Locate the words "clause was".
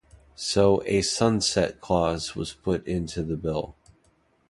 1.79-2.53